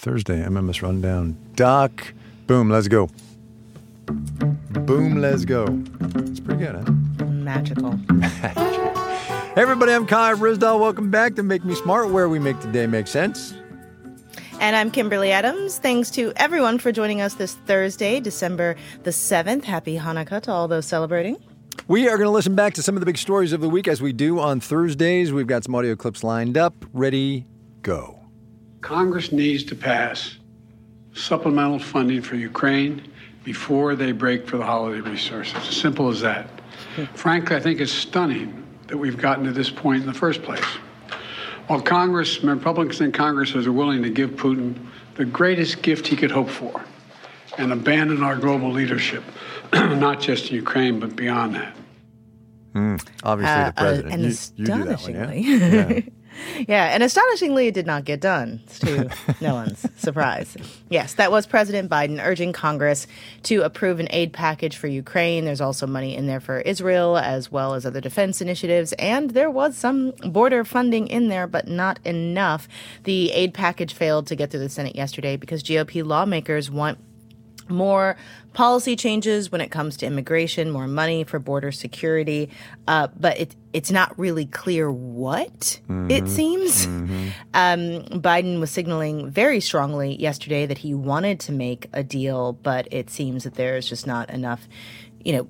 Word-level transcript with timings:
Thursday, 0.00 0.42
MMS 0.42 0.80
Rundown. 0.80 1.36
Doc, 1.56 2.14
boom, 2.46 2.70
let's 2.70 2.88
go. 2.88 3.10
Boom, 4.06 5.20
let's 5.20 5.44
go. 5.44 5.66
It's 6.16 6.40
pretty 6.40 6.64
good, 6.64 6.74
huh? 6.74 7.24
Magical. 7.26 7.92
Hey, 8.22 8.54
everybody, 9.56 9.92
I'm 9.92 10.06
Kai 10.06 10.32
Ryssdal. 10.32 10.80
Welcome 10.80 11.10
back 11.10 11.34
to 11.34 11.42
Make 11.42 11.66
Me 11.66 11.74
Smart, 11.74 12.08
where 12.08 12.30
we 12.30 12.38
make 12.38 12.58
today 12.60 12.86
make 12.86 13.08
sense. 13.08 13.52
And 14.58 14.74
I'm 14.74 14.90
Kimberly 14.90 15.32
Adams. 15.32 15.76
Thanks 15.76 16.10
to 16.12 16.32
everyone 16.36 16.78
for 16.78 16.92
joining 16.92 17.20
us 17.20 17.34
this 17.34 17.56
Thursday, 17.66 18.20
December 18.20 18.76
the 19.02 19.10
7th. 19.10 19.64
Happy 19.64 19.98
Hanukkah 19.98 20.40
to 20.44 20.50
all 20.50 20.66
those 20.66 20.86
celebrating. 20.86 21.36
We 21.88 22.08
are 22.08 22.16
going 22.16 22.26
to 22.26 22.32
listen 22.32 22.54
back 22.54 22.72
to 22.74 22.82
some 22.82 22.96
of 22.96 23.00
the 23.00 23.06
big 23.06 23.18
stories 23.18 23.52
of 23.52 23.60
the 23.60 23.68
week 23.68 23.86
as 23.86 24.00
we 24.00 24.14
do 24.14 24.38
on 24.38 24.60
Thursdays. 24.60 25.30
We've 25.30 25.46
got 25.46 25.64
some 25.64 25.74
audio 25.74 25.94
clips 25.94 26.24
lined 26.24 26.56
up. 26.56 26.86
Ready, 26.94 27.46
go. 27.82 28.19
Congress 28.80 29.32
needs 29.32 29.64
to 29.64 29.74
pass 29.74 30.36
supplemental 31.12 31.78
funding 31.78 32.22
for 32.22 32.36
Ukraine 32.36 33.02
before 33.44 33.94
they 33.94 34.12
break 34.12 34.46
for 34.48 34.56
the 34.58 34.64
holiday 34.64 35.00
resources. 35.00 35.62
Simple 35.64 36.08
as 36.08 36.20
that. 36.20 36.48
Frankly, 37.14 37.56
I 37.56 37.60
think 37.60 37.80
it's 37.80 37.92
stunning 37.92 38.64
that 38.88 38.96
we've 38.96 39.16
gotten 39.16 39.44
to 39.44 39.52
this 39.52 39.70
point 39.70 40.02
in 40.02 40.06
the 40.06 40.14
first 40.14 40.42
place. 40.42 40.64
While 41.66 41.80
Congress, 41.80 42.42
Republicans 42.42 43.00
in 43.00 43.12
Congress 43.12 43.54
are 43.54 43.72
willing 43.72 44.02
to 44.02 44.10
give 44.10 44.30
Putin 44.30 44.74
the 45.14 45.24
greatest 45.24 45.82
gift 45.82 46.06
he 46.06 46.16
could 46.16 46.30
hope 46.30 46.48
for 46.48 46.84
and 47.58 47.72
abandon 47.72 48.22
our 48.22 48.36
global 48.36 48.70
leadership, 48.70 49.22
not 49.72 50.20
just 50.20 50.50
in 50.50 50.56
Ukraine, 50.56 50.98
but 50.98 51.14
beyond 51.16 51.54
that. 51.56 51.74
Obviously, 53.22 53.54
Uh, 53.54 53.66
the 53.66 53.72
president. 53.72 54.10
uh, 54.10 54.14
and 54.14 54.22
You- 54.22 54.28
you 54.56 54.64
do 54.64 54.84
that 54.84 55.00
one, 55.00 55.14
yeah? 55.14 55.22
astonishingly. 55.30 55.40
Yeah. 55.96 56.00
Yeah, 56.68 56.86
and 56.86 57.02
astonishingly, 57.02 57.68
it 57.68 57.74
did 57.74 57.86
not 57.86 58.04
get 58.04 58.20
done, 58.20 58.60
to 58.80 59.10
no 59.40 59.54
one's 59.54 59.86
surprise. 59.96 60.56
Yes, 60.88 61.14
that 61.14 61.30
was 61.30 61.46
President 61.46 61.90
Biden 61.90 62.24
urging 62.24 62.52
Congress 62.52 63.06
to 63.44 63.62
approve 63.62 64.00
an 64.00 64.08
aid 64.10 64.32
package 64.32 64.76
for 64.76 64.86
Ukraine. 64.86 65.44
There's 65.44 65.60
also 65.60 65.86
money 65.86 66.16
in 66.16 66.26
there 66.26 66.40
for 66.40 66.60
Israel, 66.60 67.16
as 67.16 67.50
well 67.50 67.74
as 67.74 67.86
other 67.86 68.00
defense 68.00 68.40
initiatives. 68.40 68.92
And 68.94 69.30
there 69.30 69.50
was 69.50 69.76
some 69.76 70.12
border 70.24 70.64
funding 70.64 71.06
in 71.06 71.28
there, 71.28 71.46
but 71.46 71.68
not 71.68 71.98
enough. 72.04 72.68
The 73.04 73.30
aid 73.32 73.54
package 73.54 73.94
failed 73.94 74.26
to 74.28 74.36
get 74.36 74.50
through 74.50 74.60
the 74.60 74.68
Senate 74.68 74.96
yesterday 74.96 75.36
because 75.36 75.62
GOP 75.62 76.04
lawmakers 76.04 76.70
want 76.70 76.98
more 77.68 78.16
policy 78.52 78.96
changes 78.96 79.52
when 79.52 79.60
it 79.60 79.70
comes 79.70 79.96
to 79.98 80.06
immigration, 80.06 80.70
more 80.70 80.88
money 80.88 81.24
for 81.24 81.38
border 81.38 81.70
security, 81.70 82.50
uh, 82.88 83.08
but 83.18 83.38
it, 83.38 83.56
it's 83.72 83.90
not 83.90 84.18
really 84.18 84.46
clear 84.46 84.90
what 84.90 85.80
it 86.10 86.28
seems. 86.28 86.86
Um, 86.86 88.02
Biden 88.20 88.60
was 88.60 88.70
signaling 88.70 89.30
very 89.30 89.60
strongly 89.60 90.16
yesterday 90.16 90.66
that 90.66 90.78
he 90.78 90.94
wanted 90.94 91.40
to 91.40 91.52
make 91.52 91.88
a 91.92 92.02
deal, 92.02 92.54
but 92.54 92.88
it 92.90 93.10
seems 93.10 93.44
that 93.44 93.54
there's 93.54 93.88
just 93.88 94.06
not 94.06 94.30
enough, 94.30 94.66
you 95.24 95.32
know, 95.32 95.48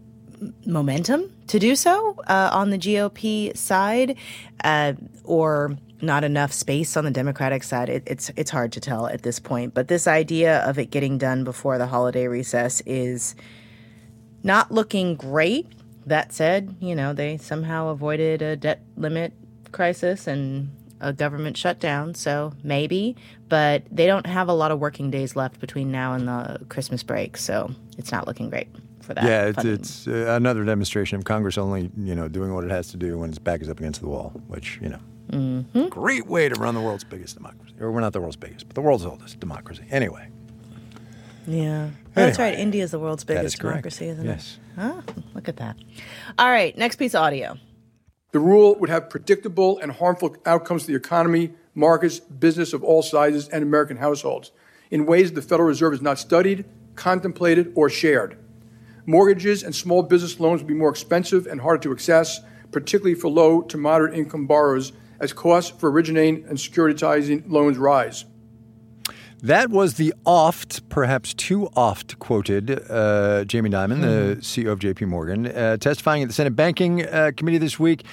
momentum 0.67 1.31
to 1.49 1.59
do 1.59 1.77
so 1.77 2.17
uh, 2.27 2.51
on 2.53 2.71
the 2.71 2.79
GOP 2.79 3.57
side, 3.57 4.17
uh, 4.65 4.95
or 5.25 5.77
not 6.03 6.25
enough 6.25 6.53
space 6.53 6.97
on 6.97 7.05
the 7.05 7.11
Democratic 7.11 7.63
side. 7.63 7.89
It, 7.89 8.03
it's 8.07 8.31
it's 8.37 8.51
hard 8.51 8.73
to 8.73 8.81
tell 8.81 9.07
at 9.07 9.23
this 9.23 9.39
point. 9.39 9.75
But 9.75 9.89
this 9.89 10.07
idea 10.07 10.61
of 10.61 10.79
it 10.79 10.91
getting 10.91 11.19
done 11.19 11.45
before 11.45 11.79
the 11.79 11.87
holiday 11.87 12.27
recess 12.27 12.81
is 12.87 13.35
not 14.43 14.71
looking 14.73 15.17
great. 15.17 15.67
That 16.07 16.33
said, 16.33 16.77
you 16.81 16.95
know 16.95 17.13
they 17.13 17.37
somehow 17.37 17.89
avoided 17.89 18.43
a 18.43 18.57
debt 18.57 18.83
limit 18.97 19.33
crisis 19.73 20.27
and 20.27 20.71
a 21.01 21.13
government 21.13 21.57
shutdown, 21.57 22.15
so 22.15 22.53
maybe. 22.63 23.17
But 23.49 23.85
they 23.91 24.07
don't 24.07 24.27
have 24.27 24.49
a 24.49 24.53
lot 24.55 24.71
of 24.71 24.79
working 24.79 25.11
days 25.11 25.37
left 25.37 25.61
between 25.61 25.91
now 25.91 26.15
and 26.15 26.29
the 26.29 26.65
Christmas 26.69 27.03
break, 27.03 27.37
so 27.37 27.71
it's 27.99 28.13
not 28.13 28.27
looking 28.27 28.51
great 28.51 28.69
for 29.01 29.15
that. 29.15 29.25
Yeah, 29.25 29.47
it's, 29.47 29.65
it's 29.65 30.09
uh, 30.09 30.37
another 30.37 30.65
demonstration 30.65 31.19
of 31.19 31.25
Congress 31.25 31.59
only, 31.59 31.91
you 31.97 32.15
know, 32.15 32.29
doing 32.29 32.55
what 32.55 32.65
it 32.65 32.71
has 32.71 32.89
to 32.89 32.97
do 32.97 33.19
when 33.19 33.31
its 33.31 33.39
back 33.39 33.61
is 33.61 33.69
up 33.69 33.79
against 33.79 34.01
the 34.01 34.09
wall, 34.09 34.31
which, 34.47 34.79
you 34.81 34.89
know, 34.89 35.01
Mm-hmm. 35.31 35.89
great 35.89 36.27
way 36.27 36.49
to 36.49 36.61
run 36.61 36.75
the 36.75 36.81
world's 36.81 37.05
biggest 37.05 37.37
democracy. 37.37 37.75
Or 37.81 37.91
we're 37.93 38.01
not 38.01 38.13
the 38.13 38.21
world's 38.21 38.37
biggest, 38.37 38.67
but 38.67 38.75
the 38.75 38.81
world's 38.81 39.05
oldest 39.07 39.39
democracy. 39.41 39.85
Anyway, 39.91 40.29
Yeah. 41.47 41.91
That's 42.15 42.39
right. 42.39 42.59
India 42.59 42.83
is 42.83 42.91
the 42.91 42.99
world's 42.99 43.25
biggest 43.25 43.55
is 43.55 43.61
democracy, 43.61 44.09
isn't 44.09 44.25
yes. 44.25 44.59
it? 44.77 44.81
Ah, 44.81 45.03
look 45.35 45.49
at 45.49 45.57
that. 45.59 45.77
All 46.39 46.51
right, 46.51 46.77
next 46.77 46.97
piece 46.97 47.15
of 47.15 47.23
audio. 47.23 47.57
The 48.33 48.41
rule 48.41 48.75
would 48.77 48.91
have 48.91 49.09
predictable 49.11 49.79
and 49.79 49.91
harmful 49.93 50.37
outcomes 50.47 50.83
to 50.83 50.89
the 50.93 50.97
economy, 50.97 51.53
markets, 51.75 52.21
business 52.21 52.73
of 52.73 52.83
all 52.85 53.03
sizes, 53.03 53.49
and 53.49 53.63
American 53.63 53.97
households 53.97 54.53
in 54.91 55.07
ways 55.07 55.33
the 55.33 55.43
Federal 55.43 55.69
Reserve 55.69 55.93
has 55.93 56.03
not 56.03 56.19
studied, 56.19 56.65
contemplated, 56.97 57.73
or 57.75 57.89
shared. 57.89 58.37
Mortgages 59.07 59.63
and 59.63 59.75
small 59.75 60.03
business 60.03 60.39
loans 60.41 60.61
would 60.61 60.69
be 60.69 60.75
more 60.75 60.91
expensive 60.91 61.47
and 61.47 61.61
harder 61.61 61.83
to 61.85 61.93
access, 61.93 62.41
particularly 62.71 63.15
for 63.15 63.29
low 63.29 63.63
to 63.63 63.77
moderate 63.77 64.15
income 64.15 64.47
borrowers, 64.47 64.93
as 65.21 65.33
costs 65.33 65.71
for 65.71 65.91
originating 65.91 66.45
and 66.49 66.59
securitizing 66.59 67.45
loans 67.49 67.79
rise. 67.79 68.25
That 69.43 69.71
was 69.71 69.95
the 69.95 70.13
oft, 70.27 70.87
perhaps 70.91 71.33
too 71.33 71.69
oft 71.75 72.19
quoted 72.19 72.71
uh, 72.91 73.45
Jamie 73.45 73.71
Dimon, 73.71 74.03
the 74.03 74.37
CEO 74.41 74.73
of 74.73 74.81
JP 74.81 75.09
Morgan, 75.09 75.47
uh, 75.47 75.79
testifying 75.79 76.23
at 76.23 76.29
the 76.29 76.35
Senate 76.35 76.55
Banking 76.55 77.07
uh, 77.07 77.33
Committee 77.35 77.57
this 77.57 77.79
week. 77.79 78.05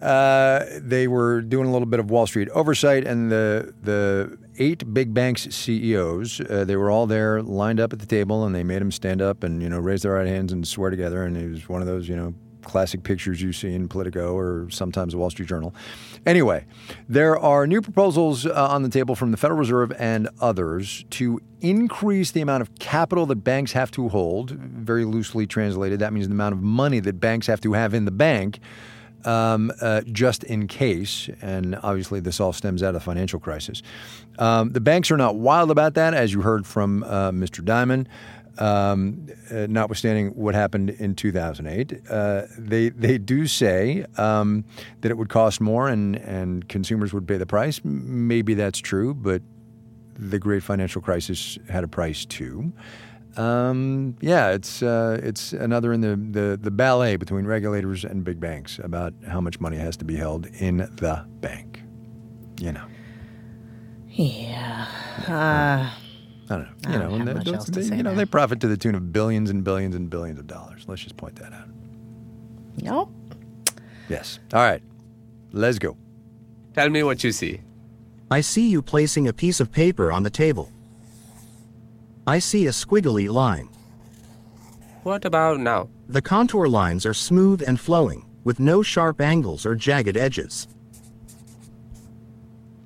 Uh, 0.00 0.64
they 0.78 1.08
were 1.08 1.40
doing 1.42 1.68
a 1.68 1.72
little 1.72 1.86
bit 1.86 2.00
of 2.00 2.10
Wall 2.10 2.26
Street 2.26 2.48
oversight, 2.50 3.06
and 3.06 3.30
the 3.30 3.72
the 3.82 4.36
eight 4.58 4.92
big 4.92 5.14
banks 5.14 5.42
CEOs 5.54 6.40
uh, 6.40 6.64
they 6.64 6.76
were 6.76 6.90
all 6.90 7.06
there, 7.06 7.40
lined 7.40 7.78
up 7.78 7.92
at 7.92 8.00
the 8.00 8.06
table, 8.06 8.44
and 8.44 8.54
they 8.54 8.64
made 8.64 8.80
them 8.80 8.90
stand 8.90 9.22
up 9.22 9.44
and 9.44 9.62
you 9.62 9.68
know 9.68 9.78
raise 9.78 10.02
their 10.02 10.12
right 10.12 10.26
hands 10.26 10.52
and 10.52 10.66
swear 10.66 10.90
together. 10.90 11.24
And 11.24 11.36
it 11.36 11.48
was 11.48 11.68
one 11.68 11.80
of 11.80 11.86
those 11.86 12.08
you 12.08 12.16
know 12.16 12.34
classic 12.62 13.02
pictures 13.02 13.40
you 13.42 13.52
see 13.52 13.74
in 13.74 13.88
Politico 13.88 14.34
or 14.36 14.68
sometimes 14.70 15.12
the 15.12 15.18
Wall 15.18 15.30
Street 15.30 15.48
Journal. 15.48 15.74
Anyway, 16.24 16.64
there 17.08 17.38
are 17.38 17.66
new 17.66 17.80
proposals 17.80 18.46
uh, 18.46 18.52
on 18.54 18.82
the 18.82 18.88
table 18.88 19.14
from 19.14 19.30
the 19.30 19.36
Federal 19.36 19.58
Reserve 19.58 19.92
and 19.98 20.28
others 20.40 21.04
to 21.10 21.40
increase 21.60 22.30
the 22.30 22.40
amount 22.40 22.62
of 22.62 22.74
capital 22.78 23.26
that 23.26 23.36
banks 23.36 23.72
have 23.72 23.90
to 23.92 24.08
hold. 24.08 24.50
Very 24.50 25.04
loosely 25.04 25.46
translated, 25.46 26.00
that 26.00 26.12
means 26.12 26.28
the 26.28 26.34
amount 26.34 26.54
of 26.54 26.62
money 26.62 27.00
that 27.00 27.20
banks 27.20 27.46
have 27.46 27.60
to 27.60 27.72
have 27.72 27.94
in 27.94 28.04
the 28.04 28.10
bank 28.10 28.60
um, 29.24 29.72
uh, 29.80 30.02
just 30.10 30.44
in 30.44 30.66
case. 30.66 31.28
And 31.40 31.78
obviously, 31.82 32.20
this 32.20 32.40
all 32.40 32.52
stems 32.52 32.82
out 32.82 32.88
of 32.88 32.94
the 32.94 33.00
financial 33.00 33.40
crisis. 33.40 33.82
Um, 34.38 34.72
the 34.72 34.80
banks 34.80 35.10
are 35.10 35.16
not 35.16 35.36
wild 35.36 35.70
about 35.70 35.94
that, 35.94 36.14
as 36.14 36.32
you 36.32 36.42
heard 36.42 36.66
from 36.66 37.02
uh, 37.04 37.30
Mr. 37.30 37.64
Dimon. 37.64 38.06
Um, 38.58 39.26
uh, 39.50 39.66
notwithstanding 39.68 40.28
what 40.34 40.54
happened 40.54 40.90
in 40.90 41.14
2008, 41.14 42.00
uh, 42.10 42.42
they 42.58 42.90
they 42.90 43.16
do 43.16 43.46
say 43.46 44.04
um, 44.18 44.64
that 45.00 45.10
it 45.10 45.16
would 45.16 45.30
cost 45.30 45.60
more 45.60 45.88
and 45.88 46.16
and 46.16 46.68
consumers 46.68 47.12
would 47.14 47.26
pay 47.26 47.38
the 47.38 47.46
price. 47.46 47.80
Maybe 47.82 48.54
that's 48.54 48.78
true, 48.78 49.14
but 49.14 49.42
the 50.18 50.38
great 50.38 50.62
financial 50.62 51.00
crisis 51.00 51.58
had 51.68 51.84
a 51.84 51.88
price 51.88 52.24
too. 52.24 52.72
Um, 53.36 54.16
yeah, 54.20 54.50
it's 54.50 54.82
uh, 54.82 55.18
it's 55.22 55.52
another 55.52 55.92
in 55.92 56.02
the, 56.02 56.16
the, 56.16 56.58
the 56.60 56.70
ballet 56.70 57.16
between 57.16 57.46
regulators 57.46 58.04
and 58.04 58.24
big 58.24 58.38
banks 58.40 58.78
about 58.78 59.14
how 59.26 59.40
much 59.40 59.60
money 59.60 59.78
has 59.78 59.96
to 59.98 60.04
be 60.04 60.16
held 60.16 60.46
in 60.46 60.78
the 60.78 61.24
bank. 61.40 61.82
You 62.60 62.72
know, 62.72 62.84
Yeah. 65.26 65.90
I 66.50 66.56
don't 66.56 66.62
know. 66.64 66.68
I 66.86 66.92
you 66.92 66.98
don't 66.98 67.10
know, 67.10 67.18
have 67.18 67.26
and 67.28 67.36
much 67.38 67.46
they- 67.46 67.52
else 67.54 67.64
to 67.66 67.70
they, 67.70 67.82
say 67.82 67.96
you 67.96 68.02
know, 68.02 68.10
there. 68.10 68.18
they 68.18 68.24
profit 68.26 68.60
to 68.60 68.68
the 68.68 68.76
tune 68.76 68.94
of 68.94 69.12
billions 69.12 69.48
and 69.50 69.62
billions 69.64 69.94
and 69.94 70.10
billions 70.10 70.38
of 70.38 70.46
dollars. 70.46 70.84
Let's 70.88 71.02
just 71.02 71.16
point 71.16 71.36
that 71.36 71.52
out. 71.52 71.68
no. 72.82 73.10
Yes. 74.08 74.40
All 74.52 74.60
right. 74.60 74.82
Let's 75.52 75.78
go. 75.78 75.96
Tell 76.74 76.90
me 76.90 77.02
what 77.02 77.22
you 77.24 77.32
see. 77.32 77.60
I 78.30 78.40
see 78.40 78.68
you 78.68 78.82
placing 78.82 79.28
a 79.28 79.32
piece 79.32 79.60
of 79.60 79.70
paper 79.72 80.10
on 80.12 80.22
the 80.22 80.30
table. 80.30 80.70
I 82.26 82.38
see 82.40 82.66
a 82.66 82.70
squiggly 82.70 83.28
line. 83.30 83.68
What 85.04 85.24
about 85.24 85.60
now? 85.60 85.88
The 86.08 86.20
contour 86.22 86.68
lines 86.68 87.06
are 87.06 87.14
smooth 87.14 87.62
and 87.66 87.80
flowing, 87.80 88.24
with 88.44 88.60
no 88.60 88.82
sharp 88.82 89.20
angles 89.20 89.64
or 89.64 89.74
jagged 89.74 90.16
edges. 90.16 90.66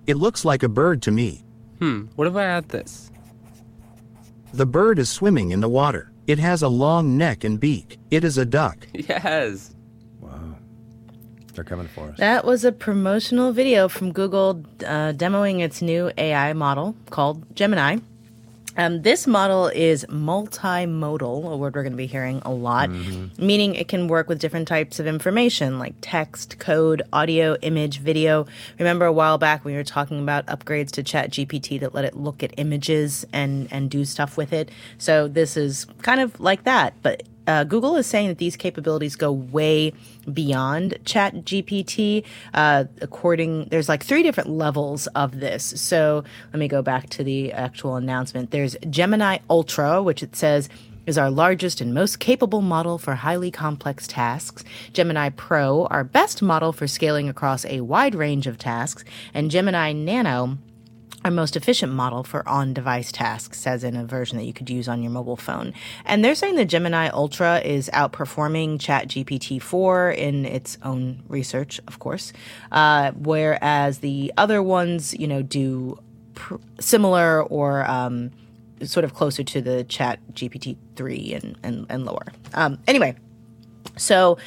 It 0.07 0.17
looks 0.17 0.45
like 0.45 0.63
a 0.63 0.69
bird 0.69 1.03
to 1.03 1.11
me. 1.11 1.43
Hmm, 1.81 2.03
what 2.15 2.27
if 2.29 2.37
I 2.37 2.45
add 2.45 2.69
this? 2.69 3.11
The 4.57 4.65
bird 4.65 4.99
is 4.99 5.11
swimming 5.11 5.51
in 5.51 5.61
the 5.61 5.69
water. 5.69 6.11
It 6.27 6.39
has 6.39 6.63
a 6.63 6.69
long 6.69 7.19
neck 7.19 7.45
and 7.45 7.61
beak. 7.61 7.99
It 8.11 8.25
is 8.25 8.39
a 8.39 8.47
duck. 8.47 8.89
Yes. 8.95 9.75
Wow. 10.19 10.57
They're 11.53 11.63
coming 11.63 11.89
for 11.89 12.09
us. 12.09 12.17
That 12.17 12.47
was 12.47 12.65
a 12.65 12.73
promotional 12.73 13.53
video 13.53 13.87
from 13.87 14.13
Google 14.13 14.65
uh, 14.81 15.13
demoing 15.13 15.61
its 15.61 15.83
new 15.83 16.11
AI 16.17 16.55
model 16.55 16.97
called 17.11 17.45
Gemini. 17.55 17.99
Um, 18.77 19.03
this 19.03 19.27
model 19.27 19.69
is 19.69 20.05
multimodal, 20.09 21.53
a 21.53 21.57
word 21.57 21.75
we're 21.75 21.83
going 21.83 21.93
to 21.93 21.97
be 21.97 22.07
hearing 22.07 22.43
a 22.45 22.51
lot, 22.53 22.91
meaning 23.39 23.75
it 23.75 23.89
can 23.89 24.09
work 24.09 24.29
with 24.29 24.39
different 24.39 24.69
types 24.69 25.01
of 25.01 25.07
information 25.07 25.79
like 25.79 25.95
text, 26.01 26.59
code, 26.59 27.03
audio, 27.13 27.57
image, 27.63 28.01
video. 28.01 28.47
Remember 28.79 29.07
a 29.07 29.13
while 29.13 29.39
back 29.39 29.65
when 29.65 29.75
we 29.75 29.79
were 29.79 29.85
talking 29.85 30.21
about 30.21 30.47
upgrades 30.47 30.91
to 30.93 31.03
ChatGPT 31.03 31.81
that 31.81 31.95
let 31.95 32.05
it 32.05 32.17
look 32.17 32.43
at 32.43 32.53
images 32.57 33.27
and, 33.33 33.69
and 33.71 33.91
do 33.91 34.05
stuff 34.05 34.37
with 34.37 34.53
it. 34.53 34.71
So 34.99 35.29
this 35.29 35.57
is 35.57 35.87
kind 36.03 36.21
of 36.21 36.39
like 36.41 36.65
that, 36.65 36.95
but 37.03 37.23
uh, 37.47 37.65
Google 37.65 37.97
is 37.97 38.07
saying 38.07 38.29
that 38.29 38.39
these 38.39 38.57
capabilities 38.57 39.17
go 39.17 39.33
way 39.33 39.93
beyond 40.33 40.99
Chat 41.05 41.35
GPT. 41.45 42.25
Uh, 42.55 42.85
according, 43.01 43.67
there's 43.67 43.89
like 43.89 44.05
three 44.05 44.23
different 44.23 44.51
levels 44.51 45.07
of 45.09 45.41
this. 45.41 45.65
So 45.65 46.25
let 46.53 46.59
me 46.59 46.69
go 46.69 46.83
back 46.83 47.09
to 47.11 47.25
the 47.25 47.53
actual 47.53 47.97
announcement. 47.97 48.51
There's 48.51 48.77
Gemini 48.89 49.39
Ultra, 49.49 50.03
which 50.03 50.23
it 50.23 50.37
says 50.37 50.69
is 51.07 51.17
our 51.17 51.31
largest 51.31 51.81
and 51.81 51.95
most 51.95 52.19
capable 52.19 52.61
model 52.61 52.99
for 52.99 53.15
highly 53.15 53.51
complex 53.51 54.09
tasks. 54.09 54.65
Gemini 54.93 55.29
Pro, 55.31 55.87
our 55.87 56.03
best 56.03 56.43
model 56.43 56.73
for 56.73 56.89
scaling 56.89 57.29
across 57.29 57.65
a 57.67 57.81
wide 57.81 58.15
range 58.15 58.47
of 58.47 58.59
tasks, 58.59 59.05
and 59.33 59.51
Gemini 59.51 59.93
Nano 59.93 60.59
our 61.27 61.31
most 61.33 61.57
efficient 61.57 61.93
model 61.93 62.23
for 62.23 62.49
on 62.49 62.73
device 62.73 63.11
tasks, 63.11 63.67
as 63.67 63.83
in 63.83 63.97
a 63.97 64.05
version 64.05 64.39
that 64.39 64.45
you 64.45 64.53
could 64.53 64.71
use 64.71 64.87
on 64.87 65.03
your 65.03 65.11
mobile 65.11 65.37
phone. 65.37 65.75
And 66.05 66.25
they're 66.25 66.37
saying 66.37 66.55
the 66.55 66.65
Gemini 66.65 67.09
Ultra 67.09 67.59
is 67.59 67.91
outperforming 67.93 68.79
ChatGPT 68.79 69.61
4 69.61 70.13
in 70.13 70.47
its 70.47 70.79
own 70.85 71.25
research, 71.29 71.81
of 71.89 71.99
course, 71.99 72.33
uh, 72.71 73.11
whereas 73.11 73.99
the 73.99 74.33
other 74.37 74.63
ones, 74.63 75.15
you 75.15 75.27
know, 75.27 75.43
do 75.43 75.99
pr- 76.35 76.57
similar 76.79 77.43
or 77.43 77.85
um, 77.91 78.31
sort 78.85 79.05
of 79.05 79.13
closer 79.13 79.43
to 79.43 79.61
the 79.61 79.83
Chat 79.83 80.21
GPT 80.33 80.77
3 80.95 81.35
and, 81.35 81.59
and, 81.65 81.87
and 81.89 82.05
lower. 82.05 82.27
Um, 82.55 82.79
anyway, 82.87 83.17
so 83.97 84.39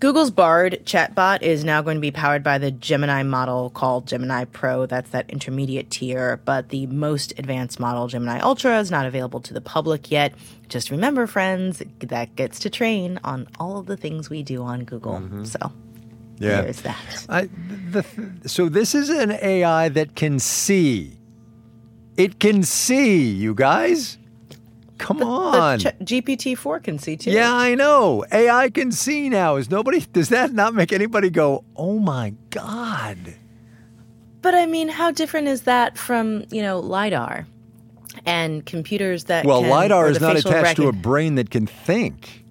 Google's 0.00 0.30
Bard 0.30 0.80
chatbot 0.84 1.40
is 1.40 1.64
now 1.64 1.80
going 1.80 1.96
to 1.96 2.00
be 2.00 2.10
powered 2.10 2.42
by 2.42 2.58
the 2.58 2.70
Gemini 2.70 3.22
model 3.22 3.70
called 3.70 4.06
Gemini 4.06 4.44
Pro. 4.44 4.84
That's 4.86 5.10
that 5.10 5.30
intermediate 5.30 5.88
tier, 5.90 6.40
but 6.44 6.68
the 6.68 6.86
most 6.88 7.32
advanced 7.38 7.80
model, 7.80 8.06
Gemini 8.08 8.40
Ultra, 8.40 8.80
is 8.80 8.90
not 8.90 9.06
available 9.06 9.40
to 9.40 9.54
the 9.54 9.60
public 9.62 10.10
yet. 10.10 10.34
Just 10.68 10.90
remember, 10.90 11.26
friends, 11.26 11.82
that 12.00 12.36
gets 12.36 12.58
to 12.60 12.70
train 12.70 13.18
on 13.24 13.46
all 13.58 13.78
of 13.78 13.86
the 13.86 13.96
things 13.96 14.28
we 14.28 14.42
do 14.42 14.62
on 14.62 14.84
Google. 14.84 15.14
Mm-hmm. 15.14 15.44
So 15.44 15.72
Yeah. 16.38 16.62
there's 16.62 16.82
that. 16.82 17.26
I, 17.30 17.48
the, 17.90 18.04
so 18.46 18.68
this 18.68 18.94
is 18.94 19.08
an 19.08 19.30
AI 19.30 19.88
that 19.90 20.16
can 20.16 20.38
see. 20.38 21.18
It 22.18 22.40
can 22.40 22.62
see, 22.62 23.22
you 23.30 23.54
guys. 23.54 24.18
Come 24.98 25.22
on. 25.22 25.80
Ch- 25.80 25.86
GPT 26.02 26.56
4 26.56 26.80
can 26.80 26.98
see 26.98 27.16
too. 27.16 27.30
yeah, 27.30 27.52
I 27.52 27.74
know. 27.74 28.24
AI 28.30 28.70
can 28.70 28.92
see 28.92 29.28
now. 29.28 29.56
Is 29.56 29.70
nobody? 29.70 30.00
Does 30.00 30.28
that 30.28 30.52
not 30.52 30.74
make 30.74 30.92
anybody 30.92 31.30
go, 31.30 31.64
"Oh 31.76 31.98
my 31.98 32.34
god"? 32.50 33.18
But 34.40 34.54
I 34.54 34.66
mean, 34.66 34.88
how 34.88 35.10
different 35.10 35.48
is 35.48 35.62
that 35.62 35.96
from, 35.96 36.44
you 36.50 36.60
know, 36.62 36.78
LiDAR 36.78 37.46
and 38.26 38.64
computers 38.66 39.24
that 39.24 39.44
Well, 39.46 39.62
can, 39.62 39.70
lidar 39.70 40.08
is 40.08 40.18
the 40.18 40.26
not 40.26 40.36
attached 40.36 40.76
to 40.76 40.88
a 40.88 40.92
brain 40.92 41.36
that 41.36 41.50
can 41.50 41.66
think. 41.66 42.43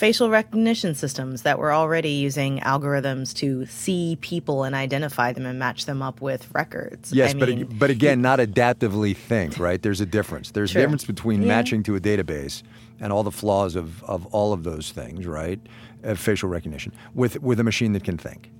Facial 0.00 0.30
recognition 0.30 0.94
systems 0.94 1.42
that 1.42 1.58
were 1.58 1.72
already 1.72 2.08
using 2.08 2.58
algorithms 2.60 3.34
to 3.34 3.66
see 3.66 4.16
people 4.22 4.64
and 4.64 4.74
identify 4.74 5.30
them 5.32 5.44
and 5.44 5.58
match 5.58 5.84
them 5.84 6.00
up 6.00 6.22
with 6.22 6.48
records. 6.54 7.12
Yes, 7.12 7.34
I 7.34 7.38
but 7.38 7.48
mean, 7.50 7.66
but 7.78 7.90
again, 7.90 8.22
not 8.22 8.38
adaptively 8.38 9.14
think. 9.14 9.58
Right? 9.58 9.80
There's 9.82 10.00
a 10.00 10.06
difference. 10.06 10.52
There's 10.52 10.70
a 10.74 10.80
difference 10.80 11.04
between 11.04 11.42
Yeah. 11.42 11.48
matching 11.48 11.82
to 11.84 11.96
a 11.96 12.00
database 12.00 12.62
and 12.98 13.12
all 13.12 13.22
the 13.22 13.30
flaws 13.30 13.76
of 13.76 14.02
of 14.04 14.24
all 14.34 14.54
of 14.54 14.64
those 14.64 14.90
things. 14.90 15.26
Right? 15.26 15.60
Uh, 16.02 16.14
facial 16.14 16.48
recognition 16.48 16.92
with 17.14 17.42
with 17.42 17.60
a 17.60 17.64
machine 17.64 17.92
that 17.92 18.04
can 18.04 18.16
think. 18.16 18.50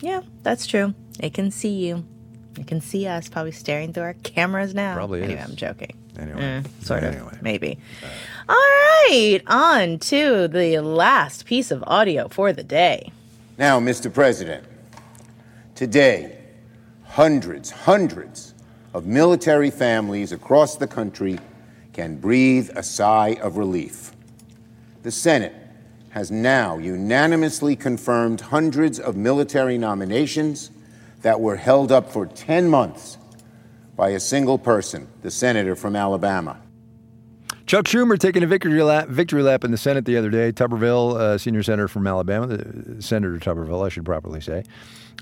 yeah, 0.00 0.22
that's 0.42 0.66
true. 0.66 0.94
It 1.20 1.34
can 1.34 1.50
see 1.50 1.74
you. 1.86 2.04
It 2.58 2.66
can 2.66 2.80
see 2.80 3.06
us 3.06 3.28
probably 3.28 3.52
staring 3.52 3.92
through 3.92 4.04
our 4.04 4.14
cameras 4.14 4.74
now. 4.74 4.94
Probably 4.94 5.22
Anyway, 5.22 5.40
is. 5.40 5.50
I'm 5.50 5.56
joking. 5.56 5.92
Anyway. 6.20 6.42
Eh, 6.42 6.62
sort 6.82 7.02
Anyway. 7.02 7.32
of. 7.32 7.42
Maybe. 7.42 7.78
All 8.48 8.56
right, 8.56 9.40
on 9.46 9.98
to 10.00 10.48
the 10.48 10.80
last 10.80 11.46
piece 11.46 11.70
of 11.70 11.82
audio 11.86 12.28
for 12.28 12.52
the 12.52 12.64
day. 12.64 13.12
Now, 13.58 13.78
Mr. 13.80 14.12
President, 14.12 14.64
today, 15.74 16.38
hundreds, 17.04 17.70
hundreds 17.70 18.54
of 18.92 19.06
military 19.06 19.70
families 19.70 20.32
across 20.32 20.76
the 20.76 20.86
country 20.86 21.38
can 21.92 22.16
breathe 22.16 22.70
a 22.76 22.82
sigh 22.82 23.36
of 23.42 23.56
relief. 23.56 24.12
The 25.02 25.10
Senate 25.10 25.54
has 26.10 26.30
now 26.30 26.78
unanimously 26.78 27.76
confirmed 27.76 28.40
hundreds 28.40 28.98
of 28.98 29.16
military 29.16 29.78
nominations 29.78 30.70
that 31.22 31.40
were 31.40 31.56
held 31.56 31.92
up 31.92 32.10
for 32.10 32.26
10 32.26 32.68
months 32.68 33.16
by 34.00 34.08
a 34.08 34.18
single 34.18 34.56
person, 34.56 35.06
the 35.20 35.30
senator 35.30 35.76
from 35.76 35.94
Alabama. 35.94 36.56
Chuck 37.66 37.84
Schumer 37.84 38.18
taking 38.18 38.42
a 38.42 38.46
victory 38.46 38.82
lap, 38.82 39.08
victory 39.08 39.42
lap 39.42 39.62
in 39.62 39.72
the 39.72 39.76
Senate 39.76 40.06
the 40.06 40.16
other 40.16 40.30
day. 40.30 40.52
Tuberville, 40.52 41.16
uh, 41.20 41.36
senior 41.36 41.62
senator 41.62 41.86
from 41.86 42.06
Alabama, 42.06 42.46
the, 42.46 43.02
Senator 43.02 43.38
Tuberville, 43.38 43.84
I 43.84 43.90
should 43.90 44.06
properly 44.06 44.40
say, 44.40 44.64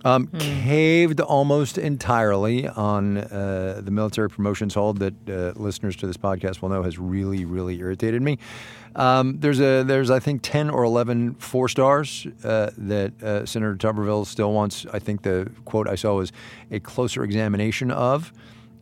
um, 0.04 0.28
caved 0.38 1.20
almost 1.20 1.76
entirely 1.76 2.68
on 2.68 3.18
uh, 3.18 3.80
the 3.82 3.90
military 3.90 4.30
promotions 4.30 4.74
hold 4.74 5.00
that 5.00 5.14
uh, 5.28 5.58
listeners 5.60 5.96
to 5.96 6.06
this 6.06 6.16
podcast 6.16 6.62
will 6.62 6.68
know 6.68 6.84
has 6.84 7.00
really, 7.00 7.44
really 7.44 7.80
irritated 7.80 8.22
me. 8.22 8.38
Um, 8.94 9.40
there's 9.40 9.58
a 9.58 9.82
there's 9.82 10.08
I 10.08 10.20
think 10.20 10.42
ten 10.44 10.70
or 10.70 10.84
11 10.84 11.34
four 11.34 11.68
stars 11.68 12.28
uh, 12.44 12.70
that 12.78 13.20
uh, 13.24 13.44
Senator 13.44 13.74
Tuberville 13.74 14.24
still 14.24 14.52
wants. 14.52 14.86
I 14.92 15.00
think 15.00 15.22
the 15.22 15.50
quote 15.64 15.88
I 15.88 15.96
saw 15.96 16.14
was 16.14 16.30
a 16.70 16.78
closer 16.78 17.24
examination 17.24 17.90
of. 17.90 18.32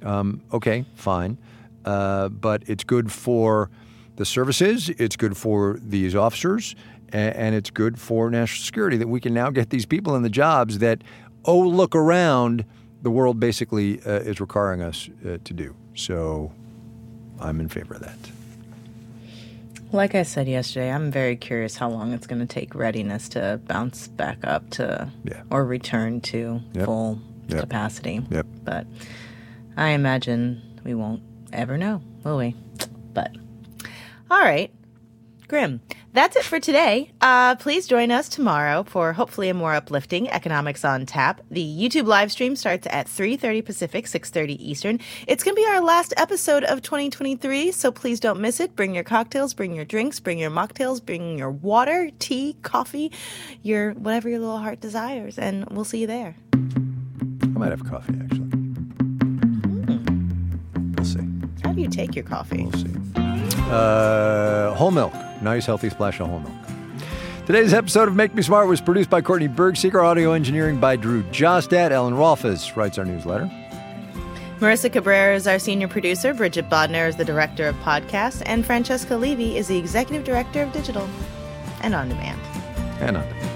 Um, 0.02 0.40
okay, 0.52 0.84
fine. 0.94 1.38
Uh, 1.84 2.28
but 2.28 2.62
it's 2.66 2.84
good 2.84 3.10
for 3.12 3.70
the 4.16 4.24
services, 4.24 4.88
it's 4.90 5.16
good 5.16 5.36
for 5.36 5.78
these 5.82 6.14
officers, 6.14 6.74
and, 7.12 7.34
and 7.36 7.54
it's 7.54 7.70
good 7.70 7.98
for 7.98 8.30
national 8.30 8.64
security 8.64 8.96
that 8.96 9.08
we 9.08 9.20
can 9.20 9.34
now 9.34 9.50
get 9.50 9.70
these 9.70 9.86
people 9.86 10.16
in 10.16 10.22
the 10.22 10.30
jobs 10.30 10.78
that, 10.78 11.02
oh, 11.44 11.58
look 11.60 11.94
around, 11.94 12.64
the 13.02 13.10
world 13.10 13.38
basically 13.38 14.00
uh, 14.06 14.20
is 14.20 14.40
requiring 14.40 14.82
us 14.82 15.08
uh, 15.24 15.36
to 15.44 15.52
do. 15.54 15.74
So 15.94 16.50
I'm 17.38 17.60
in 17.60 17.68
favor 17.68 17.94
of 17.94 18.00
that. 18.00 18.18
Like 19.92 20.14
I 20.14 20.24
said 20.24 20.48
yesterday, 20.48 20.90
I'm 20.90 21.10
very 21.12 21.36
curious 21.36 21.76
how 21.76 21.88
long 21.88 22.12
it's 22.12 22.26
going 22.26 22.40
to 22.40 22.46
take 22.46 22.74
readiness 22.74 23.28
to 23.30 23.60
bounce 23.68 24.08
back 24.08 24.38
up 24.42 24.68
to 24.70 25.10
Yeah. 25.24 25.42
or 25.50 25.64
return 25.64 26.20
to 26.22 26.60
Yep. 26.72 26.84
full 26.86 27.20
Yep. 27.48 27.60
capacity. 27.60 28.20
Yep. 28.30 28.46
But 28.64 28.86
I 29.76 29.90
imagine 29.90 30.80
we 30.84 30.94
won't 30.94 31.22
ever 31.52 31.76
know, 31.76 32.02
will 32.24 32.38
we? 32.38 32.54
But 33.12 33.36
all 34.30 34.40
right, 34.40 34.72
Grim. 35.48 35.80
That's 36.12 36.34
it 36.34 36.44
for 36.44 36.58
today. 36.58 37.10
Uh, 37.20 37.56
please 37.56 37.86
join 37.86 38.10
us 38.10 38.30
tomorrow 38.30 38.84
for 38.84 39.12
hopefully 39.12 39.50
a 39.50 39.54
more 39.54 39.74
uplifting 39.74 40.30
Economics 40.30 40.82
on 40.82 41.04
Tap. 41.04 41.42
The 41.50 41.62
YouTube 41.62 42.06
live 42.06 42.32
stream 42.32 42.56
starts 42.56 42.86
at 42.90 43.06
3.30 43.06 43.62
Pacific, 43.62 44.06
6.30 44.06 44.56
Eastern. 44.58 44.98
It's 45.26 45.44
going 45.44 45.54
to 45.54 45.60
be 45.60 45.68
our 45.68 45.82
last 45.82 46.14
episode 46.16 46.64
of 46.64 46.80
2023, 46.80 47.70
so 47.70 47.92
please 47.92 48.18
don't 48.18 48.40
miss 48.40 48.60
it. 48.60 48.74
Bring 48.74 48.94
your 48.94 49.04
cocktails, 49.04 49.52
bring 49.52 49.74
your 49.74 49.84
drinks, 49.84 50.18
bring 50.18 50.38
your 50.38 50.50
mocktails, 50.50 51.04
bring 51.04 51.36
your 51.36 51.50
water, 51.50 52.10
tea, 52.18 52.56
coffee, 52.62 53.12
your 53.62 53.92
whatever 53.92 54.30
your 54.30 54.38
little 54.40 54.58
heart 54.58 54.80
desires, 54.80 55.38
and 55.38 55.66
we'll 55.70 55.84
see 55.84 56.00
you 56.00 56.06
there. 56.06 56.34
I 56.54 57.58
might 57.58 57.72
have 57.72 57.84
coffee, 57.84 58.14
actually. 58.22 58.35
Do 61.76 61.82
you 61.82 61.88
take 61.88 62.14
your 62.16 62.24
coffee? 62.24 62.64
We'll 62.64 62.72
see. 62.72 62.90
Uh, 63.70 64.72
whole 64.74 64.90
milk. 64.90 65.12
Nice, 65.42 65.66
healthy 65.66 65.90
splash 65.90 66.18
of 66.20 66.28
whole 66.28 66.40
milk. 66.40 66.54
Today's 67.44 67.74
episode 67.74 68.08
of 68.08 68.16
Make 68.16 68.34
Me 68.34 68.40
Smart 68.40 68.66
was 68.66 68.80
produced 68.80 69.10
by 69.10 69.20
Courtney 69.20 69.46
Bergsieker, 69.46 70.02
audio 70.02 70.32
engineering 70.32 70.80
by 70.80 70.96
Drew 70.96 71.22
Jostad. 71.24 71.90
Ellen 71.90 72.14
Rolfes 72.14 72.74
writes 72.76 72.96
our 72.96 73.04
newsletter. 73.04 73.50
Marissa 74.58 74.90
Cabrera 74.90 75.36
is 75.36 75.46
our 75.46 75.58
senior 75.58 75.86
producer. 75.86 76.32
Bridget 76.32 76.70
Bodnar 76.70 77.08
is 77.08 77.16
the 77.16 77.26
director 77.26 77.68
of 77.68 77.76
podcasts. 77.76 78.42
And 78.46 78.64
Francesca 78.64 79.14
Levy 79.14 79.58
is 79.58 79.68
the 79.68 79.76
executive 79.76 80.24
director 80.24 80.62
of 80.62 80.72
digital 80.72 81.06
and 81.82 81.94
on 81.94 82.08
demand. 82.08 82.40
And 83.00 83.18
on. 83.18 83.55